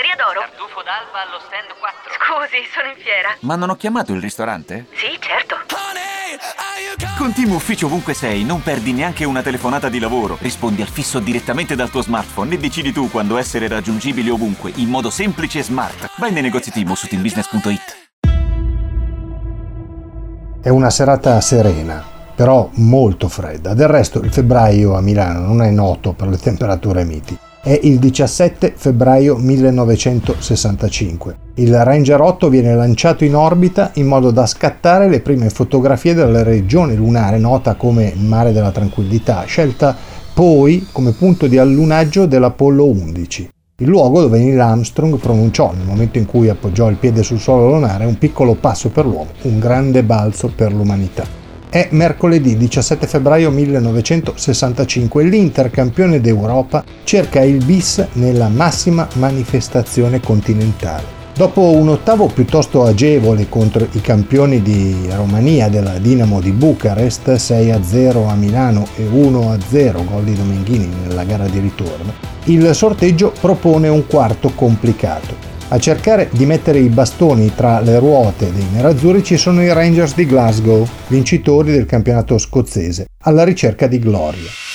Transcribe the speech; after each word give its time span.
Osteria 0.00 0.16
d'oro? 0.16 0.40
Tartufo 0.40 0.80
d'alba 0.80 1.28
allo 1.28 1.36
stand 1.44 1.76
4. 1.76 2.08
Scusi, 2.16 2.64
sono 2.72 2.88
in 2.88 2.96
fiera. 2.96 3.36
Ma 3.40 3.54
non 3.54 3.68
ho 3.68 3.76
chiamato 3.76 4.14
il 4.14 4.20
ristorante? 4.22 4.86
Sì, 4.96 5.12
certo. 5.20 5.56
Con 7.18 7.34
Team 7.34 7.52
Ufficio 7.52 7.84
ovunque 7.84 8.14
sei, 8.14 8.42
non 8.42 8.62
perdi 8.62 8.94
neanche 8.94 9.26
una 9.26 9.42
telefonata 9.42 9.90
di 9.90 9.98
lavoro. 9.98 10.38
Rispondi 10.40 10.80
al 10.80 10.88
fisso 10.88 11.18
direttamente 11.18 11.76
dal 11.76 11.90
tuo 11.90 12.00
smartphone 12.00 12.54
e 12.54 12.58
decidi 12.58 12.92
tu 12.92 13.10
quando 13.10 13.36
essere 13.36 13.68
raggiungibile 13.68 14.30
ovunque, 14.30 14.72
in 14.76 14.88
modo 14.88 15.10
semplice 15.10 15.58
e 15.58 15.64
smart. 15.64 16.12
Vai 16.16 16.32
nei 16.32 16.40
negozi 16.40 16.70
Team 16.70 16.94
su 16.94 17.06
teambusiness.it. 17.06 18.08
È 20.62 20.68
una 20.70 20.88
serata 20.88 21.38
serena, 21.42 22.02
però 22.34 22.70
molto 22.76 23.28
fredda. 23.28 23.74
Del 23.74 23.88
resto 23.88 24.20
il 24.20 24.32
febbraio 24.32 24.96
a 24.96 25.02
Milano 25.02 25.40
non 25.40 25.60
è 25.60 25.68
noto 25.68 26.14
per 26.14 26.28
le 26.28 26.38
temperature 26.38 27.04
miti. 27.04 27.38
È 27.62 27.78
il 27.82 27.98
17 27.98 28.72
febbraio 28.74 29.36
1965. 29.36 31.36
Il 31.56 31.84
Ranger 31.84 32.18
8 32.18 32.48
viene 32.48 32.74
lanciato 32.74 33.24
in 33.24 33.36
orbita 33.36 33.90
in 33.96 34.06
modo 34.06 34.30
da 34.30 34.46
scattare 34.46 35.10
le 35.10 35.20
prime 35.20 35.50
fotografie 35.50 36.14
della 36.14 36.42
regione 36.42 36.94
lunare 36.94 37.36
nota 37.36 37.74
come 37.74 38.14
Mare 38.16 38.52
della 38.52 38.70
Tranquillità, 38.70 39.44
scelta 39.44 39.94
poi 40.32 40.86
come 40.90 41.12
punto 41.12 41.48
di 41.48 41.58
allunaggio 41.58 42.24
dell'Apollo 42.24 42.86
11. 42.86 43.50
Il 43.76 43.88
luogo 43.88 44.22
dove 44.22 44.38
Neil 44.38 44.58
Armstrong 44.58 45.18
pronunciò, 45.18 45.74
nel 45.74 45.86
momento 45.86 46.16
in 46.16 46.24
cui 46.24 46.48
appoggiò 46.48 46.88
il 46.88 46.96
piede 46.96 47.22
sul 47.22 47.40
suolo 47.40 47.68
lunare, 47.68 48.06
un 48.06 48.16
piccolo 48.16 48.54
passo 48.54 48.88
per 48.88 49.04
l'uomo, 49.04 49.32
un 49.42 49.58
grande 49.58 50.02
balzo 50.02 50.50
per 50.54 50.72
l'umanità. 50.72 51.39
È 51.70 51.86
mercoledì 51.92 52.56
17 52.56 53.06
febbraio 53.06 53.48
1965 53.52 55.22
l'Inter 55.22 55.70
campione 55.70 56.20
d'Europa 56.20 56.82
cerca 57.04 57.44
il 57.44 57.64
bis 57.64 58.04
nella 58.14 58.48
massima 58.48 59.06
manifestazione 59.14 60.18
continentale. 60.18 61.04
Dopo 61.32 61.70
un 61.70 61.90
ottavo 61.90 62.26
piuttosto 62.26 62.82
agevole 62.82 63.48
contro 63.48 63.86
i 63.92 64.00
campioni 64.00 64.62
di 64.62 65.08
Romania 65.14 65.68
della 65.68 65.98
Dinamo 65.98 66.40
di 66.40 66.50
Bucarest, 66.50 67.28
6-0 67.28 68.28
a 68.28 68.34
Milano 68.34 68.88
e 68.96 69.06
1-0 69.06 70.04
gol 70.04 70.24
di 70.24 70.34
Domenghini 70.34 70.88
nella 71.06 71.22
gara 71.22 71.46
di 71.46 71.60
ritorno, 71.60 72.12
il 72.46 72.74
sorteggio 72.74 73.32
propone 73.40 73.86
un 73.86 74.08
quarto 74.08 74.50
complicato. 74.56 75.49
A 75.72 75.78
cercare 75.78 76.28
di 76.32 76.46
mettere 76.46 76.80
i 76.80 76.88
bastoni 76.88 77.54
tra 77.54 77.78
le 77.78 78.00
ruote 78.00 78.52
dei 78.52 78.66
nerazzurri 78.72 79.22
ci 79.22 79.36
sono 79.36 79.62
i 79.62 79.72
Rangers 79.72 80.16
di 80.16 80.26
Glasgow, 80.26 80.84
vincitori 81.06 81.70
del 81.70 81.86
campionato 81.86 82.38
scozzese, 82.38 83.04
alla 83.22 83.44
ricerca 83.44 83.86
di 83.86 84.00
gloria. 84.00 84.69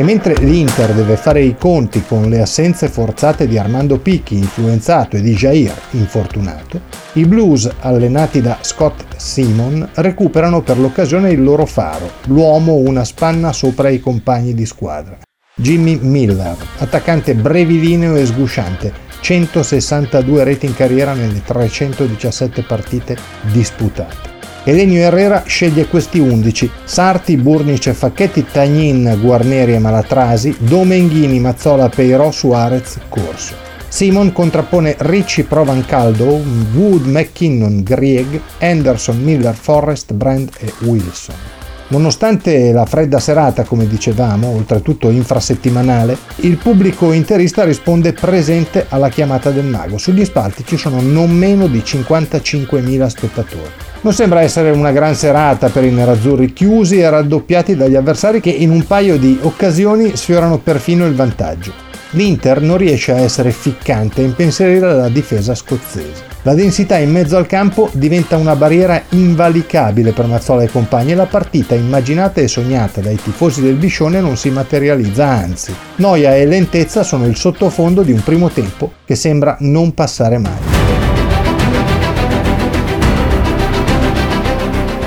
E 0.00 0.02
mentre 0.02 0.32
l'Inter 0.36 0.94
deve 0.94 1.18
fare 1.18 1.42
i 1.42 1.56
conti 1.58 2.02
con 2.02 2.30
le 2.30 2.40
assenze 2.40 2.88
forzate 2.88 3.46
di 3.46 3.58
Armando 3.58 3.98
Picchi, 3.98 4.34
influenzato, 4.34 5.16
e 5.16 5.20
di 5.20 5.34
Jair, 5.34 5.78
infortunato, 5.90 6.80
i 7.12 7.26
Blues, 7.26 7.70
allenati 7.80 8.40
da 8.40 8.56
Scott 8.62 9.04
Simon, 9.16 9.86
recuperano 9.96 10.62
per 10.62 10.78
l'occasione 10.78 11.32
il 11.32 11.42
loro 11.42 11.66
faro, 11.66 12.10
l'uomo 12.28 12.76
una 12.76 13.04
spanna 13.04 13.52
sopra 13.52 13.90
i 13.90 14.00
compagni 14.00 14.54
di 14.54 14.64
squadra. 14.64 15.18
Jimmy 15.54 15.98
Miller, 16.00 16.56
attaccante 16.78 17.34
brevilineo 17.34 18.16
e 18.16 18.24
sgusciante, 18.24 18.94
162 19.20 20.44
reti 20.44 20.64
in 20.64 20.74
carriera 20.74 21.12
nelle 21.12 21.42
317 21.44 22.62
partite 22.62 23.18
disputate. 23.52 24.29
Elenio 24.64 25.00
Herrera 25.00 25.42
sceglie 25.46 25.86
questi 25.86 26.18
11, 26.18 26.70
Sarti, 26.84 27.36
Burnic, 27.36 27.92
Facchetti, 27.92 28.44
Tagnin, 28.50 29.18
Guarneri 29.20 29.72
e 29.72 29.78
Malatrasi, 29.78 30.54
Domenghini, 30.58 31.40
Mazzola, 31.40 31.88
Peirò, 31.88 32.30
Suarez, 32.30 32.98
Corso. 33.08 33.54
Simon 33.88 34.32
contrappone 34.32 34.96
Ricci, 34.98 35.44
Provancaldo, 35.44 36.40
Wood, 36.74 37.06
McKinnon, 37.06 37.82
Grieg, 37.82 38.40
Anderson, 38.58 39.20
Miller, 39.22 39.54
Forrest, 39.54 40.12
Brand 40.12 40.50
e 40.58 40.72
Wilson. 40.80 41.59
Nonostante 41.90 42.70
la 42.70 42.84
fredda 42.84 43.18
serata, 43.18 43.64
come 43.64 43.88
dicevamo, 43.88 44.46
oltretutto 44.46 45.10
infrasettimanale, 45.10 46.16
il 46.36 46.56
pubblico 46.56 47.10
interista 47.10 47.64
risponde 47.64 48.12
presente 48.12 48.86
alla 48.90 49.08
chiamata 49.08 49.50
del 49.50 49.64
mago. 49.64 49.98
Sugli 49.98 50.24
spalti 50.24 50.64
ci 50.64 50.76
sono 50.76 51.00
non 51.00 51.32
meno 51.32 51.66
di 51.66 51.78
55.000 51.78 53.06
spettatori. 53.06 53.70
Non 54.02 54.12
sembra 54.12 54.40
essere 54.40 54.70
una 54.70 54.92
gran 54.92 55.16
serata 55.16 55.68
per 55.68 55.82
i 55.82 55.90
nerazzurri 55.90 56.52
chiusi 56.52 57.00
e 57.00 57.10
raddoppiati 57.10 57.74
dagli 57.74 57.96
avversari 57.96 58.40
che 58.40 58.50
in 58.50 58.70
un 58.70 58.86
paio 58.86 59.18
di 59.18 59.40
occasioni 59.42 60.14
sfiorano 60.14 60.58
perfino 60.58 61.06
il 61.06 61.14
vantaggio. 61.16 61.72
L'Inter 62.10 62.62
non 62.62 62.76
riesce 62.76 63.10
a 63.10 63.18
essere 63.18 63.50
ficcante 63.50 64.20
e 64.20 64.26
impensierire 64.26 64.94
la 64.94 65.08
difesa 65.08 65.56
scozzese. 65.56 66.29
La 66.42 66.54
densità 66.54 66.96
in 66.96 67.10
mezzo 67.10 67.36
al 67.36 67.46
campo 67.46 67.90
diventa 67.92 68.38
una 68.38 68.56
barriera 68.56 69.02
invalicabile 69.10 70.12
per 70.12 70.24
Mazzola 70.24 70.62
e 70.62 70.70
compagni 70.70 71.12
e 71.12 71.14
la 71.14 71.26
partita 71.26 71.74
immaginata 71.74 72.40
e 72.40 72.48
sognata 72.48 73.02
dai 73.02 73.16
tifosi 73.16 73.60
del 73.60 73.74
Biscione 73.74 74.20
non 74.20 74.38
si 74.38 74.48
materializza, 74.48 75.26
anzi. 75.26 75.74
Noia 75.96 76.34
e 76.34 76.46
lentezza 76.46 77.02
sono 77.02 77.26
il 77.26 77.36
sottofondo 77.36 78.00
di 78.02 78.12
un 78.12 78.22
primo 78.22 78.48
tempo 78.48 78.92
che 79.04 79.16
sembra 79.16 79.58
non 79.60 79.92
passare 79.92 80.38
mai. 80.38 80.69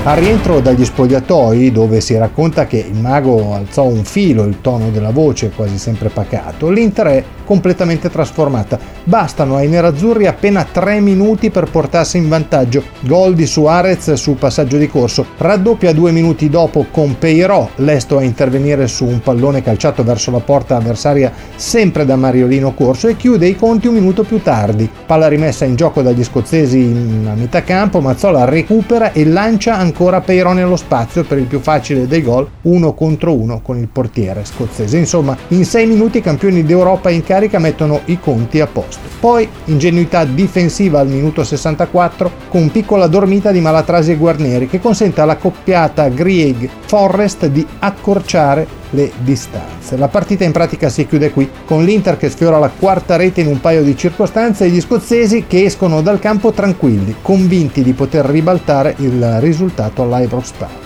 Al 0.06 0.18
rientro 0.18 0.60
dagli 0.60 0.84
spogliatoi, 0.84 1.72
dove 1.72 2.02
si 2.02 2.18
racconta 2.18 2.68
che 2.68 2.76
il 2.76 3.00
mago 3.00 3.54
alzò 3.54 3.86
un 3.86 4.04
filo 4.04 4.44
il 4.44 4.60
tono 4.60 4.90
della 4.90 5.12
voce, 5.12 5.52
quasi 5.56 5.78
sempre 5.78 6.10
pacato, 6.10 6.70
l'Inter 6.70 7.08
è 7.08 7.24
completamente 7.46 8.10
trasformata. 8.10 8.78
Bastano 9.06 9.56
ai 9.56 9.70
nerazzurri 9.70 10.28
appena 10.28 10.66
tre 10.70 11.00
minuti 11.00 11.52
per 11.52 11.70
portarsi 11.70 12.18
in 12.18 12.28
vantaggio. 12.28 12.84
Gol 13.02 13.34
di 13.34 13.46
Suarez 13.46 14.12
su 14.14 14.36
passaggio 14.36 14.78
di 14.78 14.90
corso. 14.90 15.26
Raddoppia 15.38 15.94
due 15.94 16.12
minuti 16.12 16.50
dopo 16.50 16.86
con 16.92 17.18
Peirò, 17.18 17.70
lesto 17.78 18.18
a 18.18 18.24
intervenire 18.24 18.88
su 18.88 19.06
un 19.06 19.22
pallone 19.22 19.64
calciato 19.64 20.04
verso 20.04 20.32
la 20.32 20.40
porta 20.40 20.76
avversaria 20.76 21.32
sempre 21.56 22.06
da 22.06 22.18
Mariolino 22.18 22.74
Corso 22.74 23.08
e 23.08 23.16
chiude 23.16 23.48
i 23.48 23.56
conti 23.56 23.88
un 23.88 23.94
minuto 23.94 24.24
più 24.24 24.42
tardi. 24.42 24.90
Palla 25.06 25.28
rimessa 25.28 25.64
in 25.64 25.76
gioco 25.76 26.02
dagli 26.02 26.24
scozzesi 26.24 26.94
a 27.26 27.36
metà 27.36 27.64
campo, 27.64 28.02
Mazzola 28.02 28.44
recupera 28.44 29.14
e 29.14 29.26
lancia 29.26 29.76
ancora 29.76 29.92
Peirò 29.94 30.54
nello 30.54 30.76
spazio 30.76 31.24
per 31.24 31.38
il 31.38 31.46
più 31.46 31.60
facile 31.60 32.08
dei 32.08 32.22
gol, 32.22 32.48
uno 32.64 32.94
contro 32.94 33.34
uno 33.34 33.62
con 33.62 33.78
il 33.78 33.88
portiere 33.88 34.44
scozzese. 34.44 34.98
Insomma, 34.98 35.38
in 35.50 35.66
sei 35.66 35.86
minuti 35.86 36.18
i 36.18 36.22
campioni 36.22 36.64
d'Europa 36.64 37.10
in 37.10 37.24
carica 37.24 37.60
mettono 37.60 38.02
i 38.06 38.20
conti 38.20 38.60
a 38.60 38.68
posto. 38.68 39.08
Poi 39.20 39.48
ingenuità 39.66 40.26
difensiva 40.26 41.00
al 41.00 41.08
minuto 41.08 41.44
64 41.44 42.32
con 42.50 42.72
piccola 42.72 43.08
dormita 43.08 43.52
di 43.52 43.62
Malatrasi 43.62 44.12
e 44.12 44.18
Guarneri 44.18 44.68
che 44.68 44.82
consente 44.82 45.22
alla 45.22 45.38
coppiata 45.38 46.10
Grieg-Forrest 46.10 47.48
di 47.48 47.66
accorciare 47.80 48.82
le 48.94 49.12
distanze. 49.20 49.98
La 49.98 50.08
partita 50.08 50.44
in 50.44 50.52
pratica 50.52 50.90
si 50.90 51.06
chiude 51.06 51.32
qui 51.32 51.50
con 51.66 51.84
l'Inter 51.84 52.18
che 52.18 52.30
sfiora 52.30 52.58
la 52.58 52.72
quarta 52.78 53.16
rete 53.16 53.42
in 53.42 53.48
un 53.48 53.60
paio 53.60 53.84
di 53.84 53.96
circostanze 53.98 54.66
e 54.66 54.70
gli 54.70 54.82
scozzesi 54.82 55.46
che 55.48 55.66
escono 55.66 56.02
dal 56.02 56.20
campo 56.20 56.52
tranquilli, 56.52 57.16
convinti 57.22 57.84
di 57.84 57.94
poter 57.94 58.26
ribaltare 58.26 58.96
il 59.00 59.40
risultato 59.40 60.04
all'Ibrox 60.04 60.52
Park. 60.58 60.82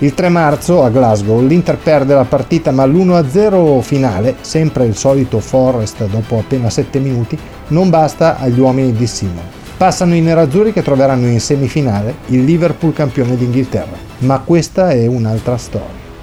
Il 0.00 0.14
3 0.14 0.28
marzo 0.28 0.84
a 0.84 0.90
Glasgow 0.90 1.44
l'Inter 1.44 1.76
perde 1.76 2.14
la 2.14 2.24
partita 2.24 2.70
ma 2.70 2.86
l'1-0 2.86 3.80
finale, 3.80 4.36
sempre 4.42 4.84
il 4.84 4.96
solito 4.96 5.40
Forrest 5.40 6.06
dopo 6.06 6.38
appena 6.38 6.70
7 6.70 7.00
minuti, 7.00 7.36
non 7.68 7.90
basta 7.90 8.38
agli 8.38 8.60
uomini 8.60 8.92
di 8.92 9.06
Simon. 9.08 9.56
Passano 9.76 10.14
i 10.14 10.20
nerazzurri 10.20 10.72
che 10.72 10.82
troveranno 10.82 11.26
in 11.26 11.40
semifinale 11.40 12.14
il 12.26 12.44
Liverpool 12.44 12.92
campione 12.92 13.36
d'Inghilterra, 13.36 13.96
ma 14.18 14.38
questa 14.40 14.90
è 14.90 15.06
un'altra 15.06 15.56
storia 15.56 15.97